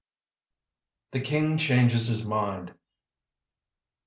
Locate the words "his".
2.07-2.25